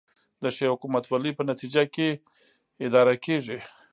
د 0.43 0.45
ښې 0.55 0.65
حکومتولې 0.73 1.31
په 1.37 1.43
نتیجه 1.49 1.83
کې 1.93 2.07
اداره 2.85 3.13
کیږي 3.25 3.57